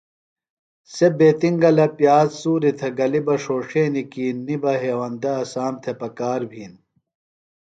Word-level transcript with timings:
سےۡ 0.93 1.13
بیتِنگلہ 1.17 1.85
پیاز 1.97 2.29
سُوریۡ 2.39 2.75
تھےۡ 2.77 2.95
گلیۡ 2.99 3.23
بہ 3.25 3.35
ݜوݜینیۡ 3.43 4.09
کی 4.11 4.25
نیۡ 4.45 4.59
بہ 4.61 4.71
ہیوندہ 4.81 5.31
اسام 5.43 5.73
تھےۡ 5.83 5.97
پکار 5.99 6.41
بِھین۔ 6.49 6.73